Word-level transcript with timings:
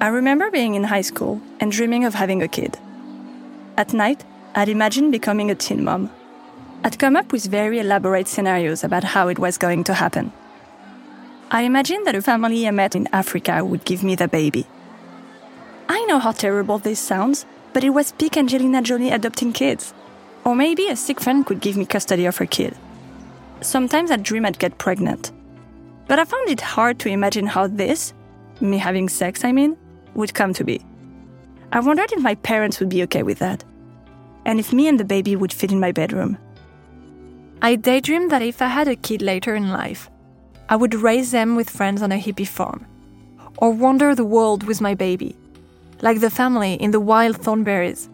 I 0.00 0.08
remember 0.08 0.50
being 0.50 0.76
in 0.76 0.84
high 0.84 1.02
school 1.02 1.42
and 1.60 1.70
dreaming 1.70 2.06
of 2.06 2.14
having 2.14 2.42
a 2.42 2.48
kid. 2.48 2.78
At 3.76 3.92
night, 3.92 4.24
I'd 4.54 4.70
imagined 4.70 5.12
becoming 5.12 5.50
a 5.50 5.54
teen 5.54 5.84
mom. 5.84 6.10
I'd 6.82 6.98
come 6.98 7.16
up 7.16 7.32
with 7.32 7.44
very 7.44 7.80
elaborate 7.80 8.26
scenarios 8.26 8.82
about 8.82 9.04
how 9.04 9.28
it 9.28 9.38
was 9.38 9.58
going 9.58 9.84
to 9.84 9.92
happen. 9.92 10.32
I 11.50 11.62
imagined 11.62 12.06
that 12.06 12.14
a 12.14 12.22
family 12.22 12.66
I 12.66 12.70
met 12.70 12.96
in 12.96 13.08
Africa 13.12 13.62
would 13.62 13.84
give 13.84 14.02
me 14.02 14.14
the 14.14 14.26
baby. 14.26 14.66
I 15.86 16.02
know 16.06 16.18
how 16.18 16.32
terrible 16.32 16.78
this 16.78 16.98
sounds, 16.98 17.44
but 17.74 17.84
it 17.84 17.90
was 17.90 18.12
peak 18.12 18.38
Angelina 18.38 18.80
Jolie 18.80 19.10
adopting 19.10 19.52
kids. 19.52 19.92
Or 20.44 20.56
maybe 20.56 20.88
a 20.88 20.96
sick 20.96 21.20
friend 21.20 21.44
could 21.44 21.60
give 21.60 21.76
me 21.76 21.84
custody 21.84 22.24
of 22.24 22.38
her 22.38 22.46
kid. 22.46 22.74
Sometimes 23.60 24.10
I'd 24.10 24.22
dream 24.22 24.46
I'd 24.46 24.58
get 24.58 24.78
pregnant. 24.78 25.30
But 26.08 26.18
I 26.18 26.24
found 26.24 26.48
it 26.48 26.62
hard 26.62 26.98
to 27.00 27.10
imagine 27.10 27.48
how 27.48 27.66
this, 27.66 28.14
me 28.62 28.78
having 28.78 29.10
sex, 29.10 29.44
I 29.44 29.52
mean, 29.52 29.76
would 30.14 30.34
come 30.34 30.52
to 30.54 30.64
be. 30.64 30.84
I 31.72 31.80
wondered 31.80 32.12
if 32.12 32.20
my 32.20 32.34
parents 32.36 32.80
would 32.80 32.88
be 32.88 33.02
okay 33.04 33.22
with 33.22 33.38
that, 33.38 33.64
and 34.44 34.58
if 34.58 34.72
me 34.72 34.88
and 34.88 34.98
the 34.98 35.04
baby 35.04 35.36
would 35.36 35.52
fit 35.52 35.72
in 35.72 35.80
my 35.80 35.92
bedroom. 35.92 36.38
I 37.62 37.76
daydreamed 37.76 38.30
that 38.30 38.42
if 38.42 38.62
I 38.62 38.68
had 38.68 38.88
a 38.88 38.96
kid 38.96 39.22
later 39.22 39.54
in 39.54 39.70
life, 39.70 40.10
I 40.68 40.76
would 40.76 40.94
raise 40.94 41.30
them 41.30 41.56
with 41.56 41.68
friends 41.68 42.02
on 42.02 42.12
a 42.12 42.18
hippie 42.18 42.48
farm, 42.48 42.86
or 43.58 43.72
wander 43.72 44.14
the 44.14 44.24
world 44.24 44.64
with 44.64 44.80
my 44.80 44.94
baby, 44.94 45.36
like 46.00 46.20
the 46.20 46.30
family 46.30 46.74
in 46.74 46.90
the 46.90 47.00
wild 47.00 47.36
Thornberrys. 47.36 48.08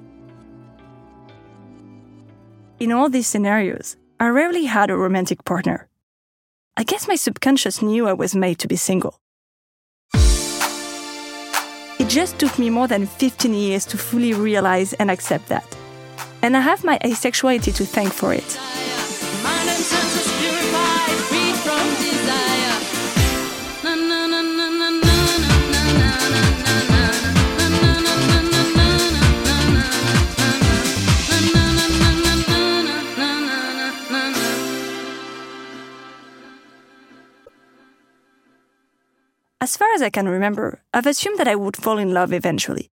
In 2.78 2.92
all 2.92 3.08
these 3.08 3.27
scenarios, 3.27 3.97
I 4.19 4.28
rarely 4.28 4.64
had 4.64 4.91
a 4.91 4.97
romantic 4.97 5.44
partner. 5.44 5.88
I 6.77 6.83
guess 6.83 7.08
my 7.08 7.16
subconscious 7.16 7.81
knew 7.81 8.06
I 8.06 8.12
was 8.12 8.34
made 8.34 8.58
to 8.58 8.69
be 8.69 8.77
single. 8.77 9.20
It 12.07 12.11
just 12.11 12.39
took 12.39 12.57
me 12.57 12.71
more 12.71 12.87
than 12.87 13.05
15 13.05 13.53
years 13.53 13.85
to 13.87 13.99
fully 13.99 14.33
realize 14.33 14.93
and 14.93 15.11
accept 15.11 15.49
that. 15.49 15.77
And 16.41 16.57
I 16.57 16.61
have 16.61 16.85
my 16.85 17.01
asexuality 17.01 17.75
to 17.75 17.85
thank 17.85 18.12
for 18.12 18.33
it. 18.33 18.45
As 39.97 40.02
I 40.02 40.11
can 40.11 40.28
remember, 40.28 40.83
I've 40.92 41.06
assumed 41.06 41.39
that 41.39 41.48
I 41.48 41.56
would 41.56 41.75
fall 41.75 41.97
in 41.97 42.12
love 42.12 42.30
eventually. 42.34 42.91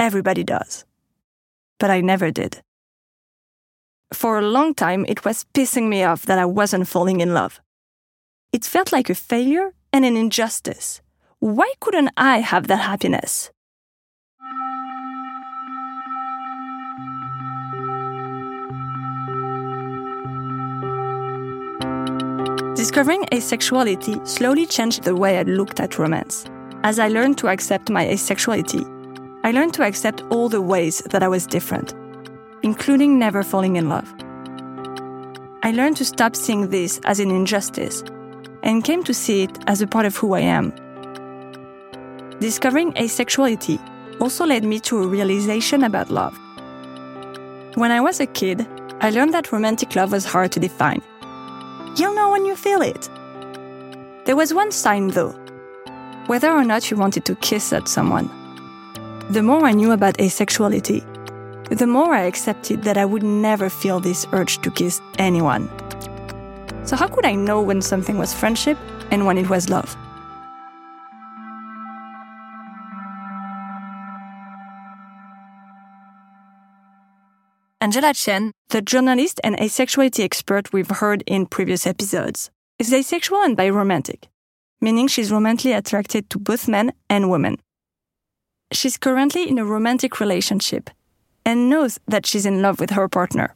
Everybody 0.00 0.42
does. 0.42 0.84
But 1.78 1.90
I 1.90 2.00
never 2.00 2.32
did. 2.32 2.60
For 4.12 4.36
a 4.36 4.50
long 4.56 4.74
time, 4.74 5.06
it 5.06 5.24
was 5.24 5.46
pissing 5.54 5.88
me 5.88 6.02
off 6.02 6.26
that 6.26 6.40
I 6.40 6.46
wasn't 6.46 6.88
falling 6.88 7.20
in 7.20 7.34
love. 7.34 7.60
It 8.52 8.64
felt 8.64 8.90
like 8.90 9.08
a 9.08 9.14
failure 9.14 9.74
and 9.92 10.04
an 10.04 10.16
injustice. 10.16 11.00
Why 11.38 11.72
couldn't 11.78 12.10
I 12.16 12.40
have 12.40 12.66
that 12.66 12.80
happiness? 12.80 13.52
Discovering 22.80 23.26
asexuality 23.26 24.26
slowly 24.26 24.64
changed 24.64 25.02
the 25.02 25.14
way 25.14 25.38
I 25.38 25.42
looked 25.42 25.80
at 25.80 25.98
romance. 25.98 26.46
As 26.82 26.98
I 26.98 27.08
learned 27.08 27.36
to 27.36 27.48
accept 27.48 27.90
my 27.90 28.06
asexuality, 28.06 28.86
I 29.44 29.50
learned 29.50 29.74
to 29.74 29.82
accept 29.82 30.22
all 30.30 30.48
the 30.48 30.62
ways 30.62 31.00
that 31.10 31.22
I 31.22 31.28
was 31.28 31.46
different, 31.46 31.92
including 32.62 33.18
never 33.18 33.42
falling 33.42 33.76
in 33.76 33.90
love. 33.90 34.10
I 35.62 35.72
learned 35.72 35.98
to 35.98 36.06
stop 36.06 36.34
seeing 36.34 36.70
this 36.70 36.98
as 37.04 37.20
an 37.20 37.30
injustice 37.30 38.02
and 38.62 38.82
came 38.82 39.04
to 39.04 39.12
see 39.12 39.42
it 39.42 39.58
as 39.66 39.82
a 39.82 39.86
part 39.86 40.06
of 40.06 40.16
who 40.16 40.32
I 40.32 40.40
am. 40.40 40.72
Discovering 42.38 42.94
asexuality 42.94 43.78
also 44.22 44.46
led 44.46 44.64
me 44.64 44.80
to 44.80 45.02
a 45.02 45.06
realization 45.06 45.84
about 45.84 46.10
love. 46.10 46.34
When 47.74 47.90
I 47.90 48.00
was 48.00 48.20
a 48.20 48.26
kid, 48.26 48.66
I 49.02 49.10
learned 49.10 49.34
that 49.34 49.52
romantic 49.52 49.94
love 49.96 50.12
was 50.12 50.24
hard 50.24 50.50
to 50.52 50.60
define. 50.60 51.02
You'll 51.96 52.14
know 52.14 52.30
when 52.30 52.46
you 52.46 52.56
feel 52.56 52.82
it. 52.82 53.08
There 54.24 54.36
was 54.36 54.54
one 54.54 54.70
sign 54.70 55.08
though 55.08 55.34
whether 56.30 56.52
or 56.52 56.64
not 56.64 56.88
you 56.88 56.96
wanted 56.96 57.24
to 57.24 57.34
kiss 57.34 57.72
at 57.72 57.88
someone. 57.88 58.30
The 59.30 59.42
more 59.42 59.64
I 59.64 59.72
knew 59.72 59.90
about 59.90 60.16
asexuality, 60.18 61.02
the 61.76 61.88
more 61.88 62.14
I 62.14 62.22
accepted 62.22 62.84
that 62.84 62.96
I 62.96 63.04
would 63.04 63.24
never 63.24 63.68
feel 63.68 63.98
this 63.98 64.28
urge 64.32 64.60
to 64.62 64.70
kiss 64.70 65.00
anyone. 65.18 65.68
So, 66.84 66.94
how 66.94 67.08
could 67.08 67.26
I 67.26 67.34
know 67.34 67.60
when 67.60 67.82
something 67.82 68.16
was 68.16 68.32
friendship 68.32 68.78
and 69.10 69.26
when 69.26 69.38
it 69.38 69.50
was 69.50 69.68
love? 69.68 69.96
Angela 77.82 78.12
Chen, 78.12 78.52
the 78.68 78.82
journalist 78.82 79.40
and 79.42 79.56
asexuality 79.56 80.22
expert 80.22 80.70
we've 80.70 80.90
heard 80.90 81.24
in 81.26 81.46
previous 81.46 81.86
episodes, 81.86 82.50
is 82.78 82.92
asexual 82.92 83.40
and 83.40 83.56
biromantic, 83.56 84.24
meaning 84.82 85.08
she's 85.08 85.32
romantically 85.32 85.72
attracted 85.72 86.28
to 86.28 86.38
both 86.38 86.68
men 86.68 86.92
and 87.08 87.30
women. 87.30 87.56
She's 88.70 88.98
currently 88.98 89.48
in 89.48 89.58
a 89.58 89.64
romantic 89.64 90.20
relationship 90.20 90.90
and 91.46 91.70
knows 91.70 91.98
that 92.06 92.26
she's 92.26 92.44
in 92.44 92.60
love 92.60 92.80
with 92.80 92.90
her 92.90 93.08
partner. 93.08 93.54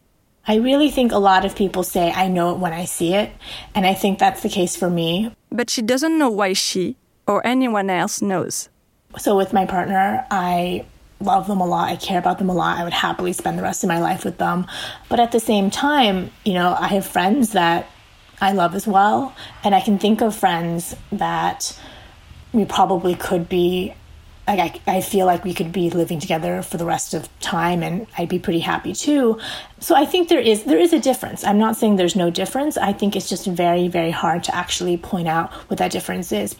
I 0.48 0.56
really 0.56 0.90
think 0.90 1.12
a 1.12 1.18
lot 1.18 1.44
of 1.44 1.54
people 1.54 1.82
say, 1.82 2.10
I 2.10 2.28
know 2.28 2.54
it 2.54 2.58
when 2.58 2.72
I 2.72 2.86
see 2.86 3.12
it, 3.12 3.30
and 3.74 3.84
I 3.84 3.92
think 3.92 4.18
that's 4.18 4.42
the 4.42 4.48
case 4.48 4.74
for 4.74 4.88
me. 4.88 5.34
But 5.50 5.68
she 5.68 5.82
doesn't 5.82 6.18
know 6.18 6.30
why 6.30 6.54
she 6.54 6.96
or 7.26 7.46
anyone 7.46 7.90
else 7.90 8.22
knows. 8.22 8.70
So, 9.18 9.36
with 9.36 9.52
my 9.52 9.66
partner, 9.66 10.26
I 10.30 10.86
love 11.24 11.46
them 11.46 11.60
a 11.60 11.66
lot. 11.66 11.88
I 11.88 11.96
care 11.96 12.18
about 12.18 12.38
them 12.38 12.48
a 12.48 12.54
lot. 12.54 12.78
I 12.78 12.84
would 12.84 12.92
happily 12.92 13.32
spend 13.32 13.58
the 13.58 13.62
rest 13.62 13.82
of 13.82 13.88
my 13.88 14.00
life 14.00 14.24
with 14.24 14.38
them. 14.38 14.66
But 15.08 15.20
at 15.20 15.32
the 15.32 15.40
same 15.40 15.70
time, 15.70 16.30
you 16.44 16.54
know, 16.54 16.76
I 16.78 16.88
have 16.88 17.06
friends 17.06 17.52
that 17.52 17.88
I 18.40 18.52
love 18.52 18.74
as 18.74 18.86
well. 18.86 19.34
And 19.62 19.74
I 19.74 19.80
can 19.80 19.98
think 19.98 20.20
of 20.20 20.34
friends 20.34 20.96
that 21.12 21.78
we 22.52 22.64
probably 22.64 23.14
could 23.14 23.48
be 23.48 23.94
like 24.46 24.82
I, 24.86 24.96
I 24.98 25.00
feel 25.00 25.26
like 25.26 25.44
we 25.44 25.54
could 25.54 25.72
be 25.72 25.90
living 25.90 26.20
together 26.20 26.62
for 26.62 26.76
the 26.76 26.84
rest 26.84 27.14
of 27.14 27.28
time 27.40 27.82
and 27.82 28.06
I'd 28.18 28.28
be 28.28 28.38
pretty 28.38 28.60
happy 28.60 28.92
too. 28.92 29.38
So 29.80 29.94
I 29.94 30.04
think 30.04 30.28
there 30.28 30.40
is 30.40 30.64
there 30.64 30.78
is 30.78 30.92
a 30.92 31.00
difference. 31.00 31.44
I'm 31.44 31.58
not 31.58 31.76
saying 31.76 31.96
there's 31.96 32.16
no 32.16 32.30
difference. 32.30 32.76
I 32.76 32.92
think 32.92 33.16
it's 33.16 33.28
just 33.28 33.46
very, 33.46 33.88
very 33.88 34.10
hard 34.10 34.44
to 34.44 34.54
actually 34.54 34.96
point 34.96 35.28
out 35.28 35.52
what 35.70 35.78
that 35.78 35.92
difference 35.92 36.30
is. 36.32 36.56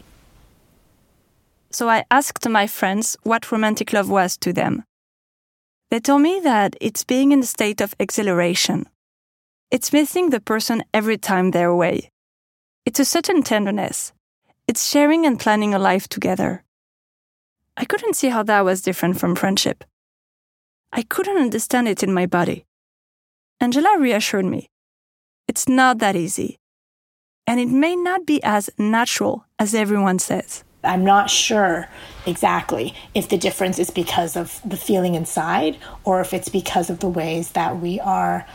So 1.75 1.89
I 1.89 2.05
asked 2.09 2.47
my 2.47 2.67
friends 2.67 3.17
what 3.23 3.51
romantic 3.51 3.91
love 3.91 4.09
was 4.09 4.37
to 4.37 4.53
them. 4.53 4.85
They 5.91 5.99
told 5.99 6.21
me 6.21 6.39
that 6.39 6.77
it's 6.79 7.03
being 7.03 7.33
in 7.33 7.41
a 7.41 7.53
state 7.55 7.81
of 7.81 7.93
exhilaration. 7.99 8.85
It's 9.71 9.91
missing 9.91 10.29
the 10.29 10.39
person 10.39 10.85
every 10.93 11.17
time 11.17 11.51
they're 11.51 11.75
away. 11.77 12.11
It's 12.85 13.01
a 13.01 13.03
certain 13.03 13.43
tenderness. 13.43 14.13
It's 14.69 14.87
sharing 14.89 15.25
and 15.25 15.37
planning 15.37 15.73
a 15.73 15.77
life 15.77 16.07
together. 16.07 16.63
I 17.75 17.83
couldn't 17.83 18.15
see 18.15 18.29
how 18.29 18.43
that 18.43 18.63
was 18.63 18.81
different 18.81 19.19
from 19.19 19.35
friendship. 19.35 19.83
I 20.93 21.01
couldn't 21.01 21.43
understand 21.43 21.89
it 21.89 22.03
in 22.03 22.13
my 22.13 22.25
body. 22.25 22.65
Angela 23.59 23.97
reassured 23.99 24.45
me. 24.45 24.69
It's 25.49 25.67
not 25.67 25.97
that 25.97 26.15
easy. 26.15 26.57
And 27.45 27.59
it 27.59 27.67
may 27.67 27.97
not 27.97 28.25
be 28.25 28.41
as 28.43 28.69
natural 28.77 29.45
as 29.59 29.75
everyone 29.75 30.19
says. 30.19 30.64
I'm 30.85 31.03
not 31.03 31.29
sure 31.29 31.87
exactly 32.25 32.93
if 33.13 33.29
the 33.29 33.37
difference 33.37 33.79
is 33.79 33.89
because 33.89 34.35
of 34.35 34.59
the 34.65 34.77
feeling 34.77 35.15
inside 35.15 35.77
or 36.03 36.21
if 36.21 36.33
it's 36.33 36.49
because 36.49 36.89
of 36.89 36.99
the 36.99 37.09
ways 37.09 37.51
that 37.51 37.79
we 37.79 37.99
are 37.99 38.45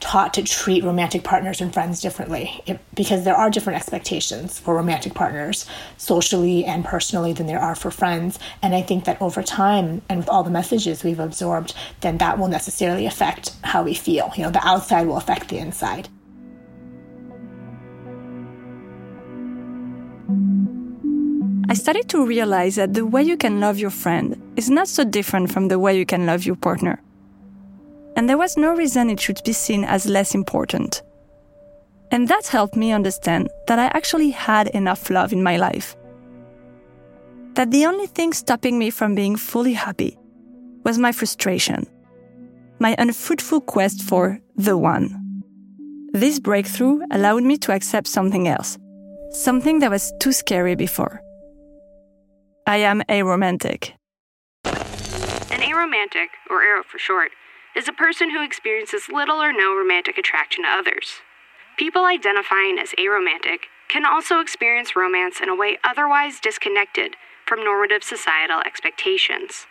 taught 0.00 0.34
to 0.34 0.42
treat 0.42 0.84
romantic 0.84 1.24
partners 1.24 1.60
and 1.60 1.74
friends 1.74 2.00
differently. 2.00 2.62
It, 2.66 2.78
because 2.94 3.24
there 3.24 3.34
are 3.34 3.50
different 3.50 3.78
expectations 3.78 4.58
for 4.58 4.76
romantic 4.76 5.14
partners 5.14 5.66
socially 5.96 6.64
and 6.64 6.84
personally 6.84 7.32
than 7.32 7.46
there 7.46 7.58
are 7.58 7.74
for 7.74 7.90
friends. 7.90 8.38
And 8.62 8.74
i 8.74 8.82
think 8.82 9.04
that 9.04 9.20
over 9.20 9.42
time 9.42 10.02
and 10.08 10.20
with 10.20 10.28
all 10.28 10.44
the 10.44 10.50
messages 10.50 11.02
we've 11.02 11.18
absorbed 11.18 11.74
then 12.00 12.18
that 12.18 12.38
will 12.38 12.48
necessarily 12.48 13.06
affect 13.06 13.54
how 13.62 13.82
we 13.82 13.94
feel. 13.94 14.30
You 14.36 14.44
know 14.44 14.50
the 14.50 14.66
outside 14.66 15.06
will 15.06 15.16
affect 15.16 15.48
the 15.48 15.58
inside 15.58 16.08
started 21.88 22.06
to 22.10 22.26
realize 22.26 22.74
that 22.74 22.92
the 22.92 23.06
way 23.06 23.22
you 23.22 23.34
can 23.34 23.60
love 23.60 23.78
your 23.78 23.88
friend 23.88 24.36
is 24.56 24.68
not 24.68 24.86
so 24.86 25.02
different 25.04 25.50
from 25.50 25.68
the 25.68 25.78
way 25.78 25.96
you 25.96 26.04
can 26.04 26.26
love 26.26 26.44
your 26.44 26.54
partner. 26.54 27.00
And 28.14 28.28
there 28.28 28.36
was 28.36 28.58
no 28.58 28.74
reason 28.74 29.08
it 29.08 29.18
should 29.18 29.40
be 29.42 29.54
seen 29.54 29.84
as 29.84 30.04
less 30.04 30.34
important. 30.34 31.00
And 32.10 32.28
that 32.28 32.46
helped 32.46 32.76
me 32.76 32.92
understand 32.92 33.48
that 33.68 33.78
I 33.78 33.86
actually 33.86 34.28
had 34.32 34.68
enough 34.68 35.08
love 35.08 35.32
in 35.32 35.42
my 35.42 35.56
life. 35.56 35.96
that 37.54 37.70
the 37.70 37.86
only 37.86 38.06
thing 38.06 38.34
stopping 38.34 38.78
me 38.78 38.90
from 38.90 39.14
being 39.14 39.34
fully 39.34 39.72
happy 39.72 40.18
was 40.84 40.98
my 40.98 41.10
frustration, 41.10 41.86
my 42.78 42.94
unfruitful 42.98 43.62
quest 43.62 44.02
for 44.02 44.38
the 44.56 44.76
one. 44.76 45.06
This 46.12 46.38
breakthrough 46.38 47.00
allowed 47.10 47.44
me 47.44 47.56
to 47.58 47.72
accept 47.72 48.08
something 48.08 48.46
else, 48.46 48.76
something 49.30 49.78
that 49.78 49.90
was 49.90 50.12
too 50.20 50.32
scary 50.32 50.74
before. 50.74 51.22
I 52.68 52.76
am 52.76 53.00
aromantic. 53.08 53.92
An 54.66 55.62
aromantic, 55.62 56.28
or 56.50 56.60
aro 56.60 56.84
for 56.84 56.98
short, 56.98 57.30
is 57.74 57.88
a 57.88 57.94
person 57.94 58.28
who 58.28 58.44
experiences 58.44 59.08
little 59.08 59.36
or 59.36 59.54
no 59.54 59.74
romantic 59.74 60.18
attraction 60.18 60.64
to 60.64 60.70
others. 60.70 61.22
People 61.78 62.04
identifying 62.04 62.78
as 62.78 62.90
aromantic 62.98 63.70
can 63.88 64.04
also 64.04 64.40
experience 64.40 64.94
romance 64.94 65.40
in 65.40 65.48
a 65.48 65.56
way 65.56 65.78
otherwise 65.82 66.40
disconnected 66.40 67.16
from 67.46 67.64
normative 67.64 68.04
societal 68.04 68.60
expectations. 68.60 69.66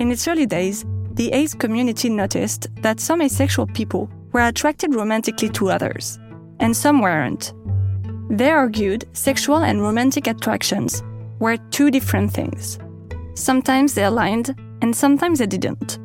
In 0.00 0.10
its 0.10 0.26
early 0.26 0.46
days, 0.46 0.84
the 1.12 1.30
ace 1.32 1.54
community 1.54 2.08
noticed 2.08 2.66
that 2.82 2.98
some 2.98 3.22
asexual 3.22 3.68
people 3.68 4.10
were 4.32 4.40
attracted 4.48 4.96
romantically 4.96 5.50
to 5.50 5.70
others, 5.70 6.18
and 6.58 6.76
some 6.76 7.00
weren't. 7.00 7.54
They 8.30 8.50
argued 8.50 9.04
sexual 9.12 9.58
and 9.58 9.82
romantic 9.82 10.26
attractions 10.26 11.02
were 11.38 11.56
two 11.70 11.90
different 11.90 12.32
things. 12.32 12.78
Sometimes 13.34 13.94
they 13.94 14.04
aligned, 14.04 14.54
and 14.80 14.94
sometimes 14.94 15.38
they 15.38 15.46
didn't. 15.46 15.98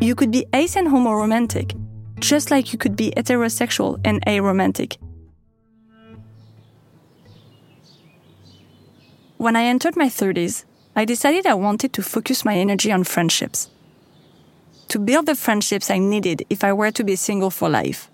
You 0.00 0.14
could 0.14 0.30
be 0.30 0.46
ace 0.52 0.76
and 0.76 0.88
homoromantic, 0.88 1.74
just 2.20 2.50
like 2.50 2.72
you 2.72 2.78
could 2.78 2.96
be 2.96 3.12
heterosexual 3.16 4.00
and 4.04 4.24
aromantic. 4.26 4.98
When 9.38 9.56
I 9.56 9.64
entered 9.64 9.96
my 9.96 10.08
30s, 10.08 10.64
I 10.96 11.04
decided 11.04 11.46
I 11.46 11.54
wanted 11.54 11.92
to 11.92 12.02
focus 12.02 12.44
my 12.44 12.56
energy 12.56 12.90
on 12.90 13.04
friendships. 13.04 13.70
To 14.88 14.98
build 14.98 15.26
the 15.26 15.36
friendships 15.36 15.90
I 15.90 15.98
needed 15.98 16.44
if 16.50 16.64
I 16.64 16.72
were 16.72 16.90
to 16.90 17.04
be 17.04 17.14
single 17.14 17.50
for 17.50 17.68
life. 17.68 18.10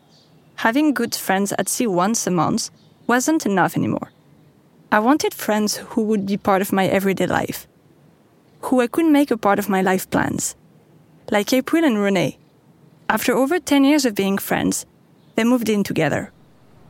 Having 0.56 0.94
good 0.94 1.14
friends 1.14 1.52
at 1.58 1.68
sea 1.68 1.86
once 1.86 2.26
a 2.26 2.30
month 2.30 2.70
wasn't 3.06 3.46
enough 3.46 3.76
anymore. 3.76 4.10
I 4.90 4.98
wanted 5.00 5.34
friends 5.34 5.76
who 5.76 6.02
would 6.04 6.26
be 6.26 6.36
part 6.36 6.62
of 6.62 6.72
my 6.72 6.86
everyday 6.86 7.26
life, 7.26 7.66
who 8.62 8.80
I 8.80 8.86
could 8.86 9.06
make 9.06 9.30
a 9.30 9.36
part 9.36 9.58
of 9.58 9.68
my 9.68 9.82
life 9.82 10.08
plans. 10.10 10.54
Like 11.30 11.52
April 11.52 11.84
and 11.84 11.98
Renee. 11.98 12.38
After 13.08 13.34
over 13.34 13.58
10 13.58 13.84
years 13.84 14.04
of 14.04 14.14
being 14.14 14.38
friends, 14.38 14.86
they 15.34 15.44
moved 15.44 15.68
in 15.68 15.82
together. 15.84 16.30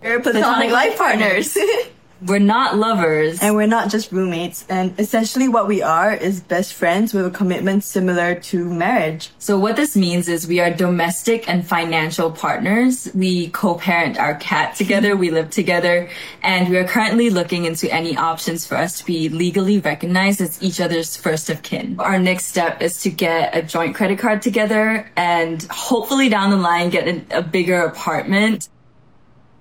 We're 0.03 0.21
platonic 0.21 0.71
life 0.71 0.99
partners. 0.99 1.57
We're 2.27 2.39
not 2.39 2.79
lovers. 2.79 3.43
and 3.43 3.55
we're 3.55 3.67
not 3.67 3.91
just 3.91 4.11
roommates. 4.11 4.65
And 4.71 4.99
essentially 4.99 5.47
what 5.47 5.69
we 5.69 5.83
are 5.83 6.15
is 6.15 6.41
best 6.41 6.73
friends 6.73 7.13
with 7.13 7.27
a 7.27 7.31
commitment 7.31 7.85
similar 7.85 8.35
to 8.35 8.65
marriage. 8.65 9.31
So 9.39 9.59
what 9.59 9.77
this 9.77 9.95
means 9.95 10.29
is 10.29 10.47
we 10.47 10.59
are 10.61 10.71
domestic 10.71 11.49
and 11.49 11.67
financial 11.67 12.31
partners. 12.31 13.11
We 13.15 13.49
co-parent 13.49 14.19
our 14.19 14.37
cat 14.37 14.75
together. 14.75 15.17
We 15.17 15.31
live 15.31 15.51
together 15.51 16.09
and 16.43 16.71
we 16.71 16.79
are 16.79 16.87
currently 16.87 17.29
looking 17.29 17.67
into 17.67 17.93
any 17.93 18.17
options 18.17 18.67
for 18.67 18.77
us 18.77 19.01
to 19.01 19.05
be 19.05 19.29
legally 19.29 19.79
recognized 19.81 20.41
as 20.41 20.63
each 20.63 20.81
other's 20.81 21.17
first 21.17 21.51
of 21.51 21.63
kin. 21.63 22.01
Our 22.01 22.19
next 22.19 22.47
step 22.47 22.81
is 22.81 23.03
to 23.03 23.11
get 23.11 23.55
a 23.55 23.63
joint 23.63 23.95
credit 23.95 24.19
card 24.19 24.41
together 24.41 25.11
and 25.17 25.63
hopefully 25.65 26.31
down 26.31 26.51
the 26.51 26.57
line 26.57 26.89
get 26.89 27.07
a, 27.07 27.39
a 27.39 27.43
bigger 27.43 27.83
apartment. 27.83 28.69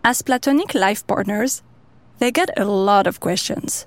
As 0.06 0.22
platonic 0.22 0.74
life 0.74 1.06
partners, 1.08 1.62
they 2.24 2.32
get 2.32 2.58
a 2.58 2.64
lot 2.64 3.06
of 3.06 3.20
questions. 3.20 3.86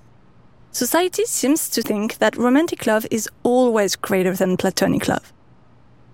Society 0.71 1.25
seems 1.25 1.71
to 1.71 1.81
think 1.81 2.19
that 2.19 2.37
romantic 2.37 2.87
love 2.87 3.07
is 3.11 3.31
always 3.43 3.97
greater 3.97 4.35
than 4.35 4.59
platonic 4.59 5.09
love. 5.09 5.33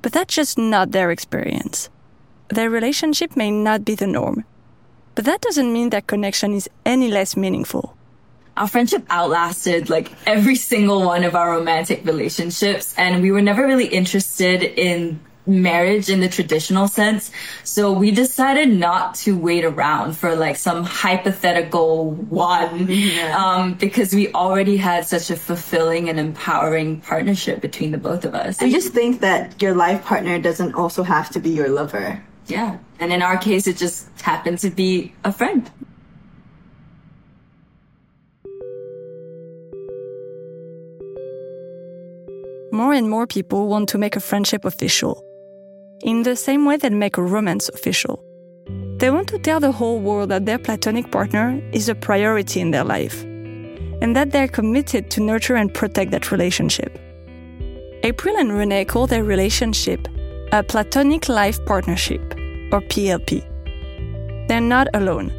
But 0.03 0.13
that's 0.13 0.33
just 0.33 0.57
not 0.57 0.93
their 0.93 1.11
experience. 1.11 1.91
Their 2.47 2.71
relationship 2.71 3.37
may 3.37 3.51
not 3.51 3.85
be 3.85 3.97
the 3.97 4.07
norm, 4.07 4.45
but 5.17 5.25
that 5.25 5.41
doesn't 5.41 5.73
mean 5.73 5.91
their 5.91 6.01
connection 6.01 6.55
is 6.55 6.71
any 6.87 7.11
less 7.11 7.37
meaningful. 7.37 7.97
Our 8.57 8.69
friendship 8.69 9.05
outlasted 9.11 9.91
like 9.91 10.13
every 10.25 10.55
single 10.55 11.03
one 11.03 11.25
of 11.25 11.35
our 11.35 11.51
romantic 11.51 12.07
relationships 12.07 12.95
and 12.97 13.21
we 13.21 13.33
were 13.33 13.43
never 13.43 13.67
really 13.67 13.89
interested 13.89 14.63
in 14.63 15.19
marriage 15.47 16.09
in 16.09 16.21
the 16.21 16.29
traditional 16.29 16.87
sense. 16.87 17.31
So 17.65 17.93
we 17.93 18.11
decided 18.11 18.69
not 18.73 19.17
to 19.17 19.37
wait 19.37 19.65
around 19.65 20.17
for 20.17 20.37
like 20.37 20.57
some 20.57 20.85
hypothetical 20.85 22.13
one, 22.13 22.91
um, 23.33 23.75
because 23.75 24.15
we 24.15 24.33
already 24.33 24.77
had 24.77 25.07
such 25.07 25.31
a 25.31 25.37
fulfilling 25.37 26.09
and 26.09 26.21
empowering 26.21 27.01
partnership 27.01 27.61
between 27.61 27.91
the 27.91 27.99
both 27.99 28.25
of 28.25 28.35
us. 28.35 28.63
I 28.63 28.71
just 28.71 28.93
think 28.93 29.21
that 29.21 29.61
your 29.61 29.75
life 29.75 30.05
partner 30.05 30.39
doesn't 30.39 30.75
also 30.75 31.03
have 31.03 31.31
to 31.31 31.41
be 31.41 31.51
your 31.51 31.69
lover. 31.69 32.23
yeah. 32.47 32.79
And 33.01 33.13
in 33.13 33.21
our 33.23 33.37
case, 33.37 33.67
it 33.67 33.77
just 33.77 34.09
happened 34.21 34.59
to 34.61 34.71
be 34.71 35.13
a 35.25 35.33
friend. 35.33 35.69
More 42.71 42.95
and 42.95 43.11
more 43.11 43.27
people 43.27 43.69
want 43.69 43.89
to 43.91 43.99
make 43.99 44.17
a 44.17 44.21
friendship 44.21 44.65
official, 44.65 45.23
in 46.03 46.23
the 46.23 46.37
same 46.37 46.65
way 46.65 46.77
they 46.77 46.91
make 46.91 47.17
a 47.17 47.23
romance 47.23 47.69
official. 47.69 48.23
They 48.99 49.11
want 49.11 49.29
to 49.29 49.39
tell 49.39 49.61
the 49.61 49.73
whole 49.73 50.01
world 50.01 50.31
that 50.31 50.47
their 50.47 50.59
platonic 50.59 51.11
partner 51.11 51.61
is 51.73 51.89
a 51.89 51.95
priority 51.95 52.61
in 52.61 52.71
their 52.71 52.85
life, 52.85 53.23
and 53.23 54.15
that 54.15 54.31
they're 54.31 54.49
committed 54.49 55.11
to 55.11 55.21
nurture 55.21 55.57
and 55.57 55.73
protect 55.73 56.11
that 56.11 56.31
relationship. 56.31 56.99
April 58.05 58.37
and 58.37 58.53
Renee 58.53 58.85
call 58.85 59.07
their 59.07 59.25
relationship 59.25 60.09
a 60.53 60.63
platonic 60.63 61.31
life 61.31 61.65
partnership, 61.65 62.21
or 62.73 62.83
PLP. 62.83 63.43
They're 64.49 64.61
not 64.61 64.87
alone. 64.93 65.33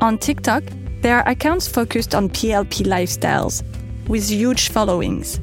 On 0.00 0.16
TikTok, 0.16 0.64
there 1.02 1.18
are 1.18 1.28
accounts 1.28 1.68
focused 1.68 2.14
on 2.14 2.30
PLP 2.30 2.86
lifestyles 2.86 3.62
with 4.08 4.30
huge 4.30 4.70
followings. 4.70 5.38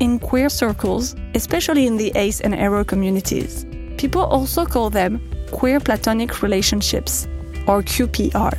In 0.00 0.18
queer 0.18 0.48
circles, 0.48 1.14
especially 1.34 1.86
in 1.86 1.98
the 1.98 2.10
ace 2.14 2.40
and 2.40 2.54
aro 2.54 2.86
communities, 2.86 3.66
people 3.98 4.22
also 4.22 4.64
call 4.64 4.88
them 4.88 5.20
queer 5.52 5.78
platonic 5.78 6.40
relationships, 6.42 7.28
or 7.66 7.82
QPR. 7.82 8.56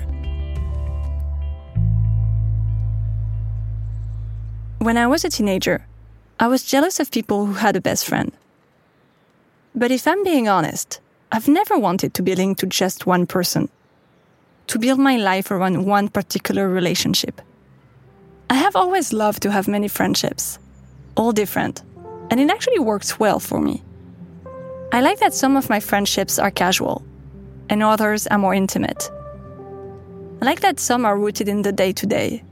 When 4.77 4.97
I 4.97 5.07
was 5.07 5.25
a 5.25 5.29
teenager, 5.29 5.87
I 6.39 6.45
was 6.45 6.61
jealous 6.63 6.99
of 6.99 7.09
people 7.09 7.47
who 7.47 7.53
had 7.53 7.75
a 7.75 7.81
best 7.81 8.05
friend. 8.05 8.31
But 9.73 9.89
if 9.89 10.07
I'm 10.07 10.23
being 10.23 10.47
honest, 10.47 10.99
I've 11.31 11.47
never 11.47 11.75
wanted 11.75 12.13
to 12.13 12.21
be 12.21 12.35
linked 12.35 12.59
to 12.59 12.67
just 12.67 13.07
one 13.07 13.25
person, 13.25 13.69
to 14.67 14.77
build 14.77 14.99
my 14.99 15.17
life 15.17 15.49
around 15.49 15.87
one 15.87 16.07
particular 16.07 16.69
relationship. 16.69 17.41
I 18.47 18.55
have 18.55 18.75
always 18.75 19.11
loved 19.11 19.41
to 19.41 19.51
have 19.51 19.67
many 19.67 19.87
friendships, 19.87 20.59
all 21.15 21.31
different, 21.31 21.81
and 22.29 22.39
it 22.39 22.49
actually 22.49 22.79
works 22.79 23.19
well 23.19 23.39
for 23.39 23.59
me. 23.59 23.83
I 24.91 25.01
like 25.01 25.19
that 25.19 25.33
some 25.33 25.55
of 25.55 25.69
my 25.69 25.79
friendships 25.79 26.37
are 26.39 26.51
casual, 26.51 27.03
and 27.69 27.81
others 27.81 28.27
are 28.27 28.37
more 28.37 28.53
intimate. 28.53 29.09
I 30.41 30.45
like 30.45 30.61
that 30.61 30.79
some 30.79 31.05
are 31.05 31.17
rooted 31.17 31.47
in 31.47 31.61
the 31.61 31.71
day 31.71 31.93
to 31.93 32.05
day, 32.05 32.43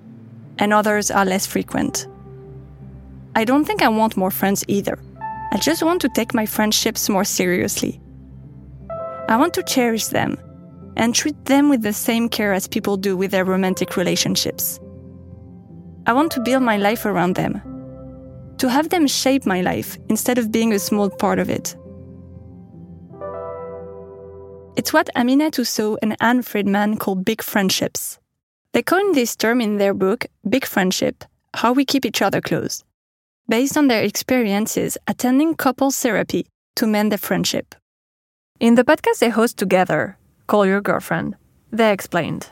and 0.58 0.74
others 0.74 1.12
are 1.12 1.25
less 1.25 1.46
frequent. 1.46 2.08
I 3.36 3.44
don't 3.46 3.66
think 3.66 3.82
I 3.82 3.89
want 3.89 4.18
more 4.18 4.32
friends 4.32 4.63
either. 4.68 5.00
I 5.51 5.58
just 5.58 5.84
want 5.84 6.01
to 6.01 6.10
take 6.10 6.34
my 6.34 6.46
friendships 6.46 7.10
more 7.10 7.24
seriously. 7.24 8.00
I 9.28 9.38
want 9.38 9.54
to 9.56 9.63
cherish 9.63 10.08
them 10.08 10.38
and 10.96 11.16
treat 11.16 11.46
them 11.46 11.70
with 11.70 11.82
the 11.82 11.94
same 11.94 12.30
care 12.30 12.54
as 12.54 12.68
people 12.68 12.98
do 12.98 13.16
with 13.16 13.32
their 13.32 13.46
romantic 13.46 13.96
relationships. 13.98 14.80
I 16.06 16.13
want 16.13 16.32
to 16.34 16.42
build 16.42 16.63
my 16.63 16.78
life 16.78 17.06
around 17.06 17.36
them, 17.36 17.62
to 18.60 18.70
have 18.70 18.89
them 18.89 19.08
shape 19.08 19.46
my 19.46 19.62
life 19.62 19.98
instead 20.10 20.38
of 20.38 20.51
being 20.51 20.74
a 20.74 20.80
small 20.80 21.10
part 21.10 21.39
of 21.39 21.50
it. 21.50 21.75
It's 24.75 24.94
what 24.94 25.10
Aminatou 25.16 25.66
Sow 25.66 25.98
and 26.01 26.16
Ann 26.22 26.42
Friedman 26.42 26.98
call 26.98 27.16
big 27.16 27.42
friendships. 27.42 28.20
They 28.74 28.84
coined 28.84 29.16
this 29.16 29.36
term 29.36 29.62
in 29.62 29.78
their 29.78 29.94
book, 29.94 30.28
Big 30.48 30.66
Friendship 30.66 31.25
How 31.56 31.74
We 31.74 31.86
Keep 31.86 32.06
Each 32.06 32.22
Other 32.22 32.39
Close, 32.39 32.84
based 33.48 33.75
on 33.75 33.88
their 33.88 34.04
experiences 34.04 34.98
attending 35.08 35.56
couples 35.56 36.00
therapy 36.00 36.46
to 36.75 36.88
mend 36.88 37.12
their 37.12 37.18
friendship. 37.18 37.75
In 38.60 38.75
the 38.75 38.84
podcast 38.84 39.20
they 39.20 39.30
host 39.30 39.58
together, 39.58 40.18
Call 40.48 40.66
Your 40.66 40.82
Girlfriend, 40.82 41.36
they 41.72 41.92
explained. 41.92 42.51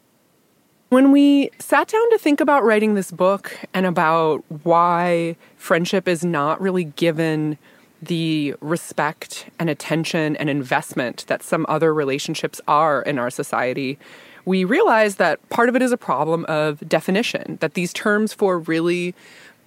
When 0.90 1.12
we 1.12 1.50
sat 1.60 1.90
down 1.90 2.10
to 2.12 2.18
think 2.18 2.40
about 2.40 2.64
writing 2.64 2.94
this 2.94 3.12
book 3.12 3.60
and 3.74 3.86
about 3.86 4.46
why 4.64 5.36
friendship 5.58 6.08
is 6.08 6.24
not 6.24 6.62
really 6.62 6.86
given 6.86 7.58
the 8.02 8.56
respect 8.62 9.48
and 9.60 9.70
attention 9.70 10.38
and 10.38 10.50
investment 10.50 11.26
that 11.28 11.44
some 11.44 11.66
other 11.68 11.94
relationships 11.94 12.62
are 12.70 13.02
in 13.02 13.20
our 13.20 13.30
society, 13.30 14.00
we 14.46 14.64
realized 14.64 15.18
that 15.18 15.50
part 15.50 15.68
of 15.68 15.76
it 15.76 15.82
is 15.82 15.92
a 15.92 15.98
problem 15.98 16.46
of 16.46 16.80
definition, 16.88 17.58
that 17.60 17.74
these 17.74 17.92
terms 17.92 18.32
for 18.32 18.60
really 18.60 19.14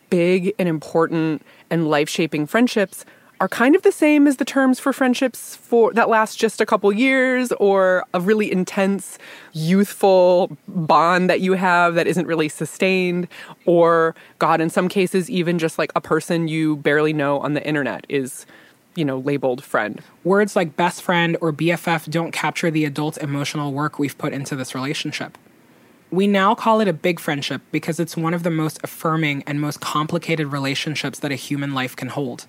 big 0.09 0.55
and 0.59 0.71
important 0.71 1.43
and 1.69 1.91
life 1.91 2.09
shaping 2.09 2.47
friendships 2.47 3.05
are 3.41 3.49
kind 3.49 3.75
of 3.75 3.83
the 3.83 3.91
same 3.91 4.27
as 4.27 4.37
the 4.37 4.45
terms 4.45 4.79
for 4.79 4.93
friendships 4.93 5.57
for 5.57 5.93
that 5.95 6.09
last 6.09 6.39
just 6.39 6.61
a 6.61 6.67
couple 6.67 6.93
years 6.93 7.53
or 7.53 8.05
a 8.13 8.21
really 8.21 8.53
intense 8.53 9.19
youthful 9.53 10.57
bond 10.69 11.31
that 11.31 11.41
you 11.41 11.55
have 11.55 11.95
that 11.95 12.07
isn't 12.07 12.27
really 12.27 12.49
sustained 12.49 13.27
or 13.65 14.15
god 14.39 14.61
in 14.61 14.69
some 14.69 14.89
cases 14.89 15.31
even 15.31 15.59
just 15.59 15.79
like 15.79 15.91
a 15.97 16.01
person 16.01 16.49
you 16.49 16.77
barely 16.77 17.15
know 17.15 17.41
on 17.41 17.55
the 17.55 17.67
internet 17.67 18.05
is 18.09 18.47
you 18.95 19.05
know 19.05 19.19
labeled 19.19 19.63
friend. 19.63 20.03
Words 20.25 20.57
like 20.57 20.77
best 20.77 21.03
friend 21.03 21.37
or 21.41 21.53
bff 21.53 22.11
don't 22.11 22.33
capture 22.33 22.71
the 22.71 22.85
adult 22.85 23.19
emotional 23.19 23.73
work 23.73 23.99
we've 23.99 24.17
put 24.19 24.33
into 24.33 24.57
this 24.57 24.75
relationship. 24.75 25.39
We 26.11 26.27
now 26.27 26.57
call 26.57 26.81
it 26.81 26.89
a 26.89 26.93
big 26.93 27.21
friendship 27.21 27.63
because 27.71 28.01
it's 28.01 28.17
one 28.17 28.35
of 28.35 28.43
the 28.43 28.51
most 28.51 28.81
affirming 28.83 29.45
and 29.47 29.61
most 29.61 29.81
complicated 29.81 30.49
relationships 30.49 31.21
that 31.21 31.31
a 31.31 31.37
human 31.37 31.73
life 31.73 31.95
can 31.95 32.09
hold 32.09 32.47